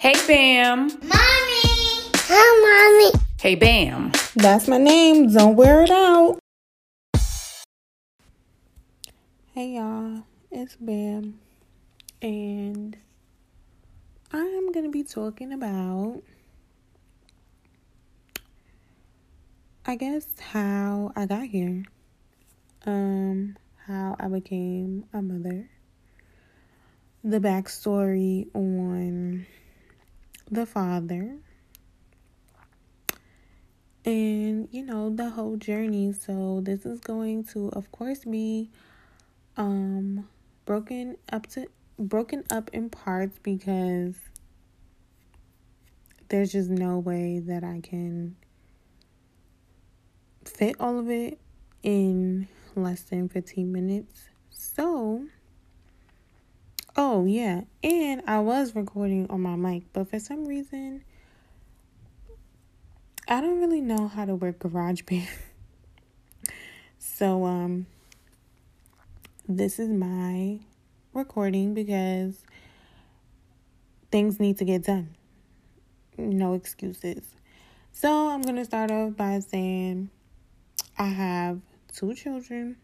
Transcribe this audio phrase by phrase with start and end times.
[0.00, 0.86] Hey, Bam.
[0.86, 1.10] Mommy.
[2.14, 3.20] Hi, Mommy.
[3.40, 4.12] Hey, Bam.
[4.36, 5.32] That's my name.
[5.32, 6.38] Don't wear it out.
[9.54, 10.22] Hey, y'all.
[10.52, 11.40] It's Bam.
[12.22, 12.96] And
[14.32, 16.22] I'm going to be talking about,
[19.84, 21.82] I guess, how I got here.
[22.86, 25.68] Um, how I became a mother.
[27.24, 29.44] The backstory on
[30.50, 31.36] the father
[34.04, 38.70] and you know the whole journey so this is going to of course be
[39.56, 40.26] um
[40.64, 41.66] broken up to
[41.98, 44.14] broken up in parts because
[46.28, 48.36] there's just no way that I can
[50.44, 51.40] fit all of it
[51.82, 54.28] in less than 15 minutes.
[54.50, 55.24] So,
[56.98, 61.04] oh yeah, and I was recording on my mic, but for some reason
[63.30, 65.28] I don't really know how to work GarageBand.
[66.98, 67.84] so, um,
[69.46, 70.60] this is my
[71.12, 72.42] recording because
[74.10, 75.14] things need to get done.
[76.16, 77.22] No excuses.
[77.92, 80.08] So, I'm going to start off by saying
[80.96, 81.60] I have
[81.94, 82.76] two children.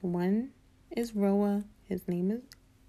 [0.00, 0.52] One
[0.96, 1.64] is Roa.
[1.86, 2.40] His name is,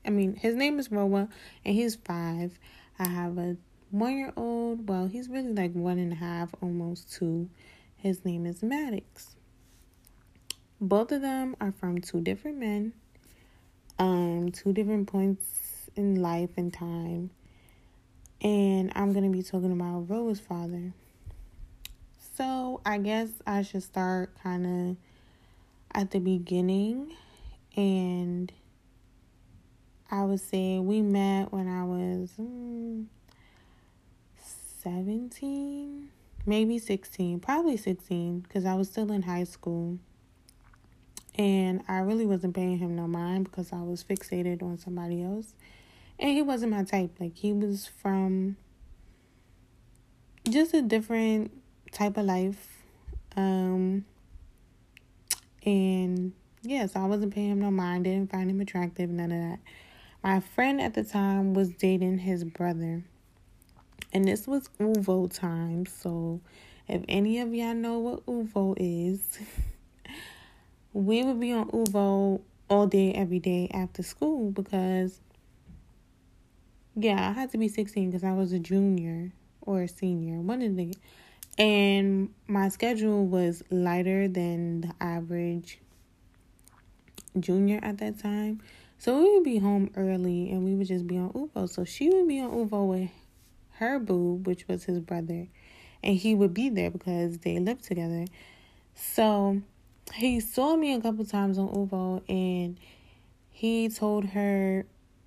[0.06, 1.28] I mean, his name is Roa,
[1.66, 2.58] and he's five.
[2.98, 3.58] I have a
[3.92, 4.88] one year old.
[4.88, 7.50] Well, he's really like one and a half, almost two.
[7.98, 9.36] His name is Maddox.
[10.82, 12.94] Both of them are from two different men,
[13.98, 17.32] um, two different points in life and time.
[18.42, 20.94] And I'm going to be talking about Roa's father.
[22.38, 24.98] So I guess I should start kind of
[25.94, 27.14] at the beginning.
[27.76, 28.50] And
[30.12, 32.32] I would say we met when I was.
[32.40, 33.06] Mm,
[34.82, 36.10] 17,
[36.46, 40.00] maybe 16, probably 16, because I was still in high school.
[41.38, 45.54] And I really wasn't paying him no mind because I was fixated on somebody else.
[46.18, 47.12] And he wasn't my type.
[47.20, 48.58] Like, he was from
[50.50, 51.52] just a different
[51.92, 52.84] type of life.
[53.38, 54.06] Um,
[55.66, 59.40] and yeah, so I wasn't paying him no mind, didn't find him attractive, none of
[59.40, 59.60] that.
[60.22, 63.04] My friend at the time was dating his brother.
[64.12, 65.86] And this was ooVoo time.
[65.86, 66.42] So
[66.88, 69.40] if any of y'all know what ooVoo is,
[70.94, 75.22] we would be on ooVoo all day, every day after school because,
[76.96, 79.32] yeah, I had to be 16 because I was a junior
[79.62, 80.94] or a senior, one of the.
[81.58, 85.80] And my schedule was lighter than the average
[87.40, 88.62] junior at that time.
[89.00, 91.70] So we would be home early and we would just be on ooVoo.
[91.70, 93.10] So she would be on ooVoo with
[93.76, 95.48] her boo, which was his brother,
[96.04, 98.26] and he would be there because they lived together.
[98.96, 99.62] So
[100.14, 102.78] he saw me a couple times on ooVoo and
[103.50, 104.86] he told her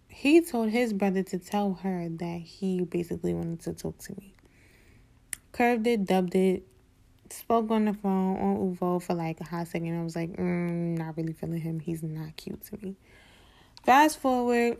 [0.09, 4.35] he told his brother to tell her that he basically wanted to talk to me.
[5.53, 6.65] Curved it, dubbed it,
[7.31, 9.99] spoke on the phone on ooVoo for like a hot second.
[9.99, 11.81] I was like, mm, not really feeling him.
[11.81, 12.97] He's not cute to me.
[13.85, 14.77] Fast forward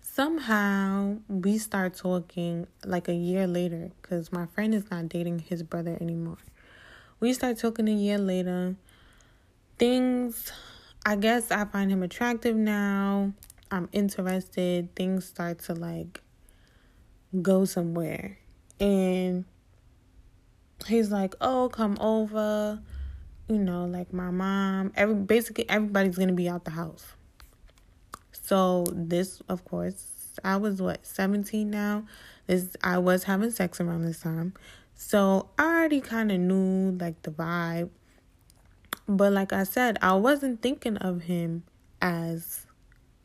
[0.00, 5.62] somehow we start talking like a year later because my friend is not dating his
[5.62, 6.38] brother anymore.
[7.20, 8.76] We start talking a year later.
[9.78, 10.50] Things,
[11.04, 13.34] I guess I find him attractive now.
[13.70, 14.96] I'm interested.
[14.96, 16.22] Things start to like
[17.42, 18.38] go somewhere.
[18.80, 19.44] And
[20.86, 22.80] he's like, oh, come over.
[23.48, 27.15] You know, like my mom, every basically everybody's gonna be out the house.
[28.46, 32.04] So this, of course, I was what 17 now.
[32.46, 34.54] This I was having sex around this time.
[34.94, 37.90] So I already kind of knew like the vibe.
[39.08, 41.64] But like I said, I wasn't thinking of him
[42.00, 42.66] as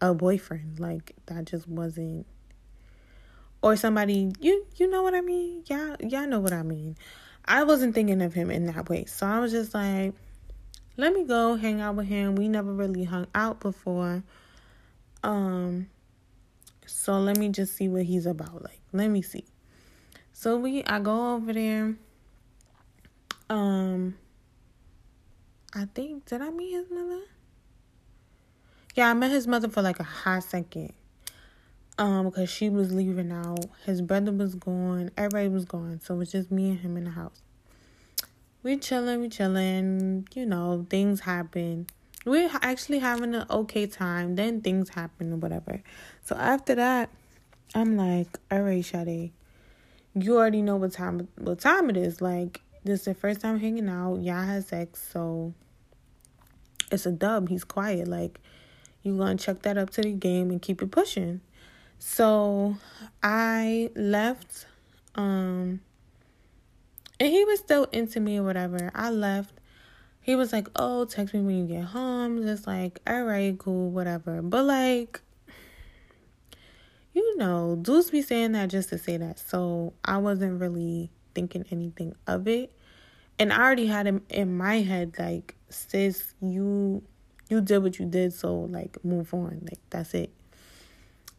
[0.01, 0.79] a boyfriend.
[0.79, 2.25] Like that just wasn't
[3.61, 5.63] or somebody you you know what I mean?
[5.67, 6.97] Y'all y'all know what I mean.
[7.45, 9.05] I wasn't thinking of him in that way.
[9.05, 10.15] So I was just like,
[10.97, 12.33] let me go hang out with him.
[12.33, 14.23] We never really hung out before.
[15.23, 15.87] Um,
[16.85, 18.63] so let me just see what he's about.
[18.63, 19.45] Like, let me see.
[20.33, 21.95] So we I go over there.
[23.49, 24.15] Um
[25.73, 27.21] I think did I meet his mother?
[28.95, 30.93] Yeah, I met his mother for like a hot second.
[31.97, 33.65] Um, because she was leaving out.
[33.85, 35.11] His brother was gone.
[35.17, 36.01] Everybody was gone.
[36.01, 37.41] So it was just me and him in the house.
[38.63, 40.27] We chilling, we chilling.
[40.33, 41.87] You know, things happen
[42.25, 44.35] we're actually having an okay time.
[44.35, 45.81] Then things happen or whatever.
[46.23, 47.09] So after that,
[47.73, 49.31] I'm like, all right, Sade,
[50.13, 52.21] you already know what time what time it is.
[52.21, 54.17] Like, this is the first time hanging out.
[54.17, 55.53] Y'all had sex, so
[56.91, 57.49] it's a dub.
[57.49, 58.07] He's quiet.
[58.07, 58.39] Like,
[59.03, 61.41] you gonna chuck that up to the game and keep it pushing.
[61.97, 62.77] So
[63.23, 64.65] I left,
[65.15, 65.81] um,
[67.19, 68.91] and he was still into me or whatever.
[68.93, 69.60] I left.
[70.21, 73.89] He was like, "Oh, text me when you get home." Just like, all right, cool,
[73.89, 74.41] whatever.
[74.41, 75.21] But like,
[77.13, 79.39] you know, dudes be saying that just to say that.
[79.39, 82.71] So I wasn't really thinking anything of it.
[83.39, 87.03] And I already had him in my head, like, sis, you
[87.49, 89.59] you did what you did, so like move on.
[89.63, 90.31] Like that's it.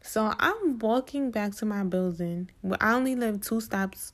[0.02, 2.50] So I'm walking back to my building.
[2.81, 4.12] I only live two stops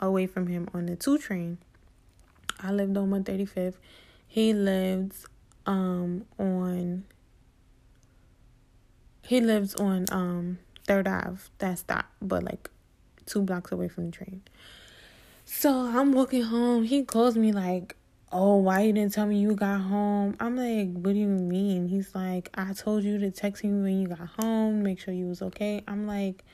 [0.00, 1.58] away from him on the two train.
[2.60, 3.74] I lived on 135th.
[4.26, 5.26] He lives
[5.66, 7.04] um on
[9.22, 12.70] he lives on um Third Ave, That's that but like
[13.26, 14.42] two blocks away from the train.
[15.44, 16.84] So I'm walking home.
[16.84, 17.96] He calls me like,
[18.32, 21.88] "Oh, why you didn't tell me you got home?" I'm like, "What do you mean?"
[21.88, 25.26] He's like, "I told you to text me when you got home, make sure you
[25.26, 26.44] was okay." I'm like,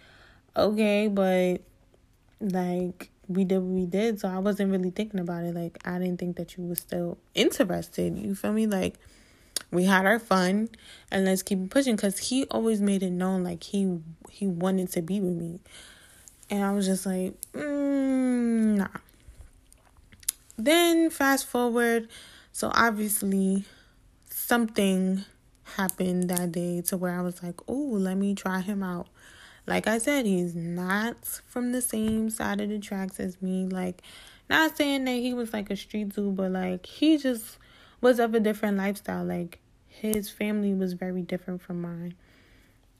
[0.57, 1.61] "Okay, but
[2.41, 5.55] like we did what we did, so I wasn't really thinking about it.
[5.55, 8.19] Like I didn't think that you was still interested.
[8.19, 8.67] You feel me?
[8.67, 8.97] Like
[9.73, 10.69] we had our fun
[11.11, 13.99] and let's keep pushing because he always made it known like he
[14.31, 15.59] he wanted to be with me
[16.51, 18.89] and i was just like mm, nah
[20.57, 22.09] then fast forward
[22.53, 23.65] so obviously
[24.31, 25.25] something
[25.77, 29.09] happened that day to where i was like oh let me try him out
[29.67, 34.03] like i said he's not from the same side of the tracks as me like
[34.51, 37.59] not saying that he was like a street dude but like he just
[38.01, 39.59] was of a different lifestyle like
[39.93, 42.15] his family was very different from mine.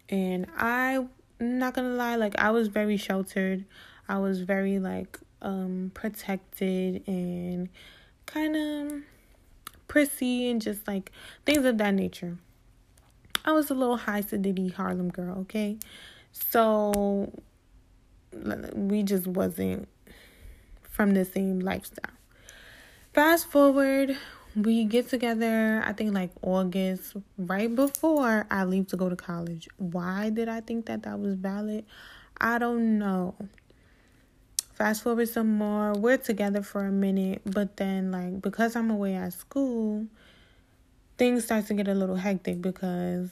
[0.09, 1.11] And I'm
[1.41, 3.65] not gonna lie, like I was very sheltered.
[4.09, 7.69] I was very like um protected and
[8.27, 9.03] kind of
[9.89, 11.11] prissy and just like
[11.47, 12.37] things of that nature.
[13.45, 15.79] I was a little high sedity Harlem girl, okay?
[16.33, 17.33] So
[18.75, 19.89] we just wasn't
[20.91, 22.13] from the same lifestyle.
[23.13, 24.17] Fast forward,
[24.55, 29.69] we get together i think like august right before i leave to go to college.
[29.79, 31.87] Why did i think that that was valid?
[32.41, 33.35] I don't know.
[34.75, 39.15] Fast forward some more we're together for a minute but then like because i'm away
[39.15, 40.07] at school
[41.19, 43.31] things start to get a little hectic because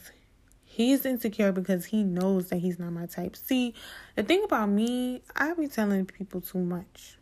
[0.84, 3.74] he's insecure because he knows that he's not my type see
[4.16, 7.16] the thing about me i be telling people too much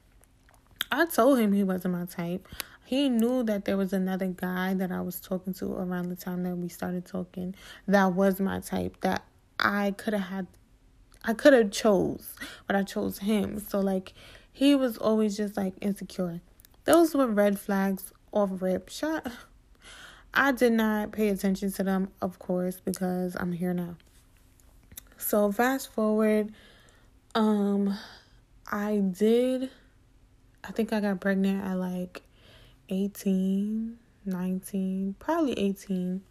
[0.90, 2.48] I told him he wasn't my type
[2.84, 6.42] he knew that there was another guy that I was talking to around the time
[6.44, 7.54] that we started talking
[7.86, 9.22] that was my type that
[9.58, 10.46] I could have had
[11.24, 12.32] I could have chose,
[12.66, 13.58] but I chose him.
[13.58, 14.14] So like
[14.52, 16.40] he was always just like insecure.
[16.84, 18.88] Those were red flags off rip.
[18.88, 19.26] Shot.
[20.34, 23.96] I did not pay attention to them, of course, because I'm here now.
[25.16, 26.52] So fast forward,
[27.34, 27.96] um,
[28.70, 29.70] I did.
[30.62, 32.22] I think I got pregnant at like
[32.88, 36.22] 18, 19, probably 18.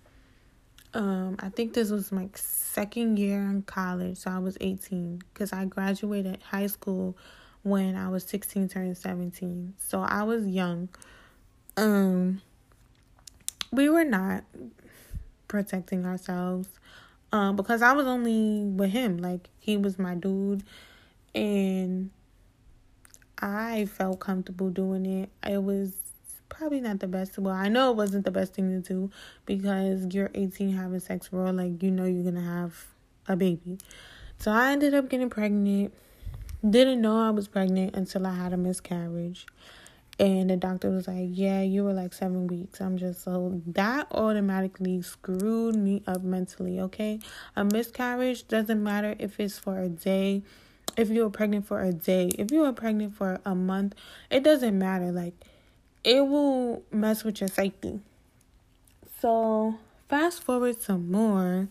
[0.93, 5.51] Um, I think this was my second year in college, so I was 18 because
[5.51, 7.17] I graduated high school
[7.63, 9.73] when I was 16 turning 17.
[9.77, 10.89] So I was young.
[11.75, 12.41] Um
[13.71, 14.43] we were not
[15.47, 16.67] protecting ourselves
[17.31, 20.63] um because I was only with him like he was my dude
[21.35, 22.09] and
[23.39, 25.29] I felt comfortable doing it.
[25.47, 25.93] It was
[26.49, 27.37] probably not the best.
[27.37, 29.11] Well, I know it wasn't the best thing to do
[29.45, 32.87] because you're 18 having sex for like you know you're gonna have
[33.27, 33.77] a baby.
[34.39, 35.93] So I ended up getting pregnant.
[36.67, 39.45] Didn't know I was pregnant until I had a miscarriage.
[40.19, 42.81] And the doctor was like, Yeah, you were like seven weeks.
[42.81, 47.19] I'm just so that automatically screwed me up mentally, okay?
[47.55, 50.41] A miscarriage doesn't matter if it's for a day,
[50.95, 53.93] if you were pregnant for a day, if you were pregnant for a month,
[54.31, 55.11] it doesn't matter.
[55.11, 55.35] Like
[56.03, 57.99] it will mess with your psyche.
[59.19, 59.75] So,
[60.09, 61.67] fast forward some more.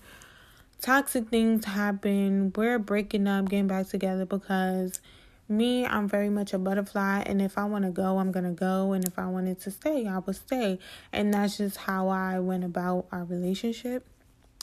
[0.80, 2.52] Toxic things happen.
[2.54, 5.00] We're breaking up, getting back together because
[5.48, 7.22] me, I'm very much a butterfly.
[7.26, 8.92] And if I want to go, I'm going to go.
[8.92, 10.78] And if I wanted to stay, I would stay.
[11.12, 14.06] And that's just how I went about our relationship.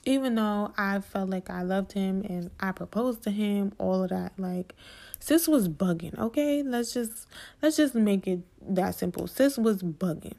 [0.06, 4.10] Even though I felt like I loved him and I proposed to him, all of
[4.10, 4.34] that.
[4.38, 4.76] Like,
[5.20, 7.28] sis was bugging okay let's just
[7.62, 10.36] let's just make it that simple sis was bugging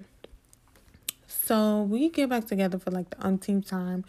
[1.26, 4.04] so we get back together for like the umpteenth time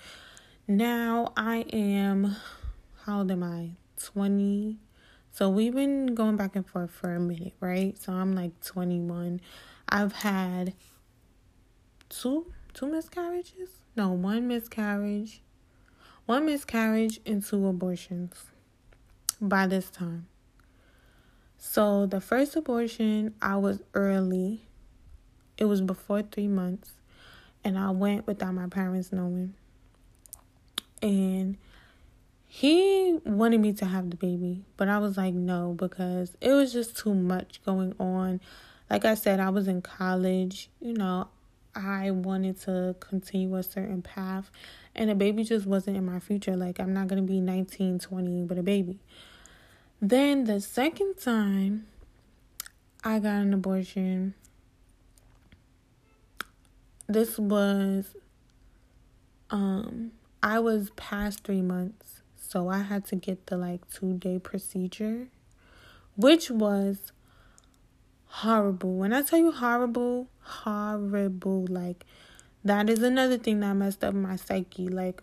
[0.68, 2.36] now i am
[3.06, 4.78] how old am i 20.
[5.36, 8.02] So we've been going back and forth for a minute, right?
[8.02, 9.42] So I'm like 21.
[9.90, 10.74] I've had
[12.08, 13.68] two two miscarriages?
[13.98, 15.42] No, one miscarriage.
[16.26, 18.46] One miscarriage and two abortions
[19.42, 20.28] by this time.
[21.58, 24.62] So the first abortion, I was early.
[25.58, 26.94] It was before 3 months
[27.62, 29.54] and I went without my parents knowing.
[31.02, 31.58] And
[32.56, 36.72] he wanted me to have the baby, but I was like, no, because it was
[36.72, 38.40] just too much going on.
[38.90, 41.28] Like I said, I was in college, you know,
[41.76, 44.52] I wanted to continue a certain path,
[44.96, 46.56] and a baby just wasn't in my future.
[46.56, 49.00] Like, I'm not going to be 19, 20 with a baby.
[50.02, 51.88] Then the second time
[53.04, 54.34] I got an abortion,
[57.10, 58.16] this was,
[59.50, 62.15] um, I was past three months
[62.48, 65.28] so I had to get the like two day procedure,
[66.16, 67.12] which was
[68.26, 68.96] horrible.
[68.96, 72.06] When I tell you horrible, horrible, like
[72.64, 74.88] that is another thing that messed up my psyche.
[74.88, 75.22] Like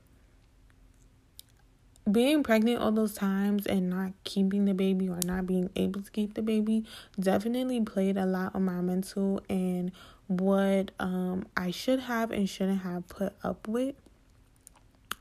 [2.10, 6.10] being pregnant all those times and not keeping the baby or not being able to
[6.10, 6.84] keep the baby
[7.18, 9.92] definitely played a lot on my mental and
[10.26, 13.94] what um I should have and shouldn't have put up with.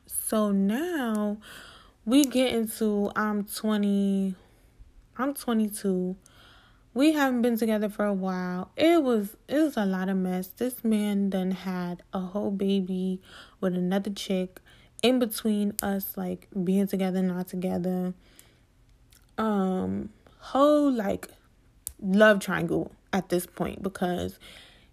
[0.07, 1.37] So now
[2.05, 4.35] we get into I'm 20
[5.17, 6.15] I'm 22.
[6.93, 8.71] We haven't been together for a while.
[8.75, 10.47] It was it was a lot of mess.
[10.47, 13.21] This man then had a whole baby
[13.59, 14.59] with another chick
[15.03, 18.13] in between us like being together not together.
[19.37, 21.27] Um whole like
[22.01, 24.39] love triangle at this point because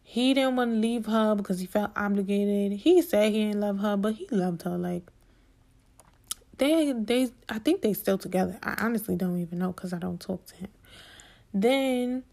[0.03, 2.81] he didn't want to leave her because he felt obligated.
[2.81, 5.05] He said he didn't love her, but he loved her like
[6.59, 8.59] they they I think they still together.
[8.63, 10.71] I honestly don't even know because I don't talk to him.
[11.55, 12.25] Then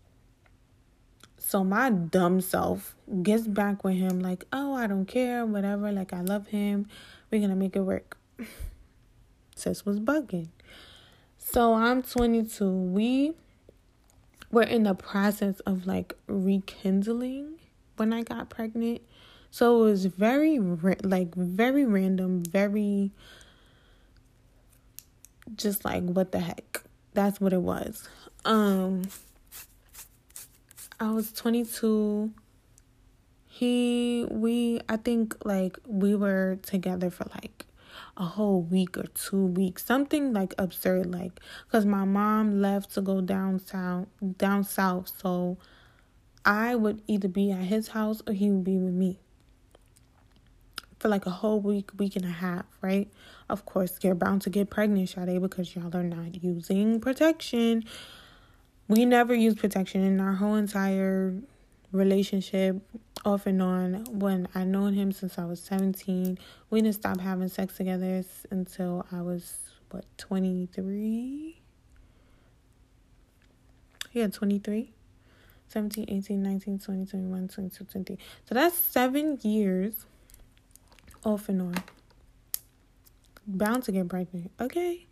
[1.37, 5.91] so my dumb self gets back with him like, oh, I don't care, whatever.
[5.91, 6.87] Like I love him.
[7.31, 8.17] We're gonna make it work.
[9.55, 10.49] Sis was bugging.
[11.37, 12.69] So I'm 22.
[12.69, 13.33] We
[14.51, 17.59] were in the process of like rekindling
[17.97, 19.01] when I got pregnant.
[19.51, 23.11] So it was very like very random, very
[25.55, 26.81] just like what the heck.
[27.13, 28.07] That's what it was.
[28.43, 29.03] Um
[30.99, 32.31] I was 22.
[33.47, 37.65] He we I think like we were together for like
[38.17, 43.01] a whole week or two weeks something like absurd like because my mom left to
[43.01, 43.59] go down
[44.37, 45.57] down south so
[46.45, 49.19] i would either be at his house or he would be with me
[51.05, 53.07] for like a whole week, week and a half, right?
[53.49, 57.83] Of course, you're bound to get pregnant, Sade, because y'all are not using protection.
[58.87, 61.35] We never used protection in our whole entire
[61.91, 62.81] relationship,
[63.23, 64.05] off and on.
[64.11, 66.37] When I known him since I was 17,
[66.69, 69.57] we didn't stop having sex together until I was,
[69.89, 71.61] what, 23?
[74.13, 74.91] Yeah, 23.
[75.67, 78.17] 17, 18, 19, 20, 21, 22, 23.
[78.47, 80.05] So that's seven years
[81.23, 81.75] off and on.
[83.47, 84.51] Bound to get pregnant.
[84.59, 85.05] Okay.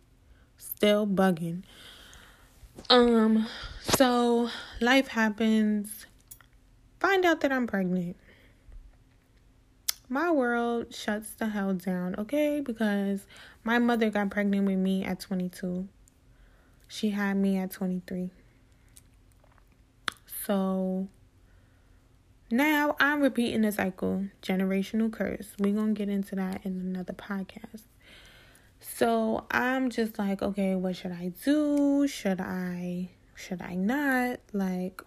[0.56, 1.62] Still bugging.
[2.90, 3.46] Um,
[3.82, 4.50] so
[4.80, 6.06] life happens.
[7.00, 8.16] Find out that I'm pregnant.
[10.08, 12.60] My world shuts the hell down, okay?
[12.60, 13.26] Because
[13.62, 15.88] my mother got pregnant with me at 22.
[16.88, 18.30] She had me at 23.
[20.44, 21.08] So
[22.50, 25.48] now I'm repeating the cycle, generational curse.
[25.58, 27.82] We're going to get into that in another podcast.
[28.80, 32.06] So I'm just like, okay, what should I do?
[32.06, 34.40] Should I, should I not?
[34.52, 35.02] Like,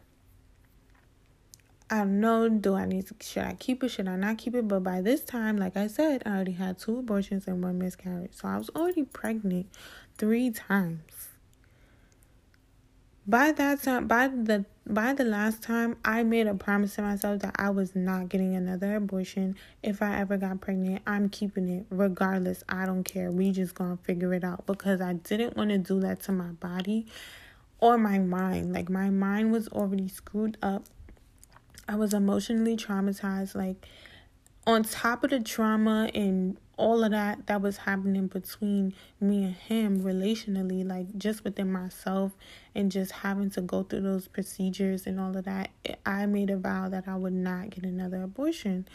[1.90, 2.50] I don't know.
[2.50, 3.90] Do I need to, should I keep it?
[3.90, 4.68] Should I not keep it?
[4.68, 8.34] But by this time, like I said, I already had two abortions and one miscarriage.
[8.34, 9.68] So I was already pregnant
[10.18, 11.26] three times
[13.27, 17.41] by that time by the by the last time i made a promise to myself
[17.41, 19.53] that i was not getting another abortion
[19.84, 21.01] if i ever got pregnant.
[21.05, 22.63] I'm keeping it regardless.
[22.69, 23.31] I don't care.
[23.31, 26.51] We just gonna figure it out because i didn't want to do that to my
[26.51, 27.05] body
[27.79, 28.74] or my mind.
[28.74, 30.86] Like my mind was already screwed up.
[31.88, 33.55] I was emotionally traumatized.
[33.55, 33.86] Like
[34.65, 39.55] on top of the trauma and all of that that was happening between me and
[39.55, 42.34] him relationally like just within myself
[42.75, 45.69] and just having to go through those procedures and all of that
[46.05, 48.88] i made a vow that i would not get another abortion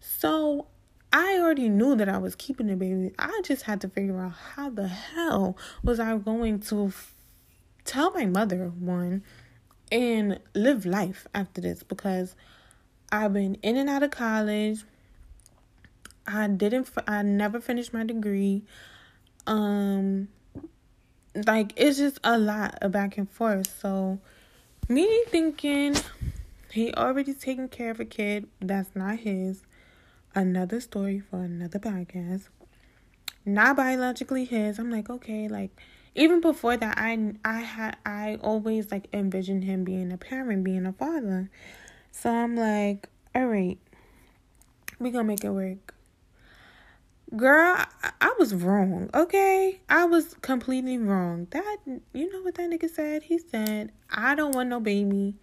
[0.00, 0.66] so
[1.12, 3.12] I already knew that I was keeping the baby.
[3.18, 7.14] I just had to figure out how the hell was I going to f-
[7.84, 9.24] tell my mother one
[9.90, 12.36] and live life after this because
[13.10, 14.84] I've been in and out of college.
[16.26, 18.64] I didn't I never finished my degree.
[19.46, 20.28] Um
[21.34, 23.78] like it's just a lot of back and forth.
[23.80, 24.20] So
[24.88, 25.96] me thinking
[26.72, 29.62] he already taking care of a kid that's not his
[30.34, 32.48] another story for another podcast.
[33.44, 34.78] Not biologically his.
[34.78, 35.70] I'm like, okay, like
[36.14, 40.86] even before that I I had I always like envisioned him being a parent, being
[40.86, 41.50] a father.
[42.12, 43.78] So I'm like, all right,
[44.98, 45.94] we gonna make it work.
[47.36, 49.80] Girl, I, I was wrong, okay?
[49.88, 51.46] I was completely wrong.
[51.50, 51.78] That
[52.12, 53.22] you know what that nigga said?
[53.24, 55.36] He said, I don't want no baby.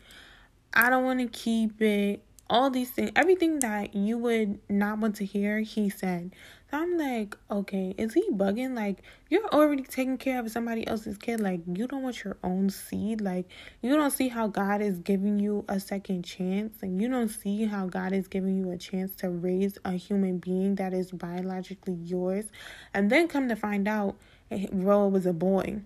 [0.74, 5.16] I don't want to keep it all these things, everything that you would not want
[5.18, 6.34] to hear, he said.
[6.72, 8.76] I'm like, okay, is he bugging?
[8.76, 11.40] Like, you're already taking care of somebody else's kid.
[11.40, 13.22] Like, you don't want your own seed.
[13.22, 13.48] Like,
[13.82, 16.84] you don't see how God is giving you a second chance.
[16.84, 20.40] And you don't see how God is giving you a chance to raise a human
[20.40, 22.46] being that is biologically yours.
[22.94, 24.18] And then come to find out,
[24.52, 25.82] eh, Roa was a boy.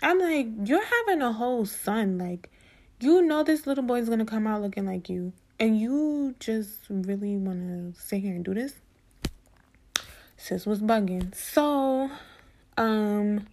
[0.00, 2.16] I'm like, you're having a whole son.
[2.16, 2.50] Like,
[3.00, 6.34] you know this little boy is going to come out looking like you and you
[6.40, 8.74] just really want to sit here and do this
[10.44, 11.34] sis was bugging.
[11.34, 12.10] So
[12.76, 13.46] um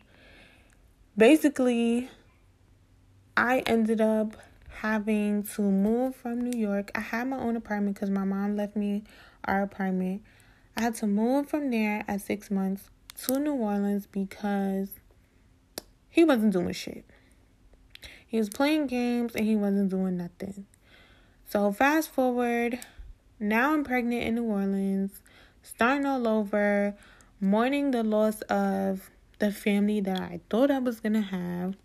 [1.16, 2.10] basically
[3.38, 4.36] i ended up
[4.80, 6.92] having to move from new york.
[6.94, 9.04] I had my own apartment because my mom left me
[9.46, 10.22] our apartment.
[10.76, 12.90] I had to move from there at six months
[13.24, 14.90] to new orleans because
[16.10, 17.06] he wasn't doing shit.
[18.28, 20.66] He was playing games and he wasn't doing nothing.
[21.46, 22.80] So fast forward,
[23.40, 25.22] now I'm pregnant in New Orleans,
[25.64, 26.96] starting all over,
[27.40, 31.76] mourning the loss of the family that I thought I was gonna have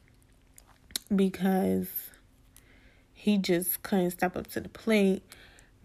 [1.15, 1.89] because
[3.13, 5.23] he just couldn't step up to the plate.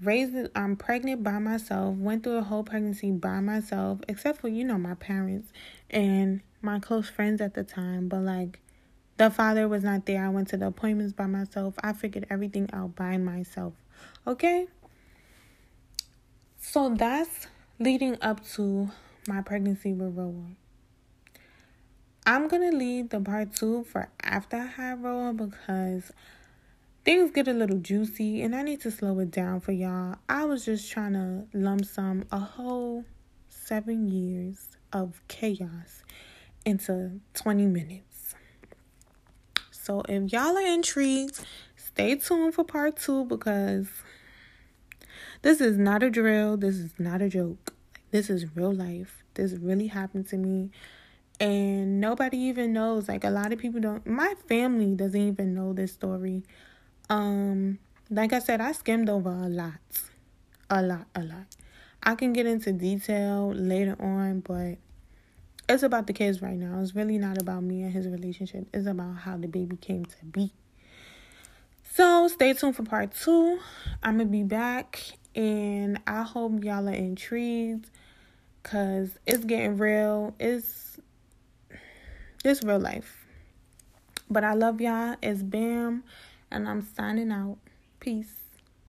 [0.01, 1.95] Raised, I'm pregnant by myself.
[1.95, 5.51] Went through a whole pregnancy by myself, except for you know my parents
[5.89, 8.07] and my close friends at the time.
[8.07, 8.59] But like,
[9.17, 10.25] the father was not there.
[10.25, 11.75] I went to the appointments by myself.
[11.83, 13.73] I figured everything out by myself.
[14.25, 14.67] Okay?
[16.59, 17.47] So that's
[17.81, 18.91] leading up to
[19.27, 20.51] my pregnancy with Roa.
[22.27, 26.11] I'm gonna leave the part two for after I have Roa because
[27.03, 30.17] things get a little juicy and I need to slow it down for y'all.
[30.29, 33.03] I was just trying to lump sum a whole
[33.49, 36.03] seven years of chaos
[36.63, 38.35] into 20 minutes.
[39.71, 41.43] So if y'all are intrigued,
[41.77, 43.87] stay tuned for part two because
[45.41, 46.57] this is not a drill.
[46.57, 47.73] This is not a joke.
[48.11, 49.23] This is real life.
[49.33, 50.69] This really happened to me.
[51.39, 53.07] And nobody even knows.
[53.07, 56.43] Like a lot of people don't my family doesn't even know this story.
[57.09, 59.79] Um, like I said, I skimmed over a lot.
[60.69, 61.45] A lot, a lot.
[62.03, 64.77] I can get into detail later on, but
[65.67, 66.79] it's about the kids right now.
[66.81, 68.67] It's really not about me and his relationship.
[68.73, 70.51] It's about how the baby came to be.
[71.93, 73.59] So stay tuned for part two.
[74.01, 77.89] I'm gonna be back and I hope y'all are intrigued
[78.63, 80.35] cause it's getting real.
[80.39, 80.99] It's
[82.43, 83.25] it's real life.
[84.29, 85.15] But I love y'all.
[85.21, 86.03] It's Bam
[86.49, 87.57] and I'm signing out.
[87.99, 88.40] Peace.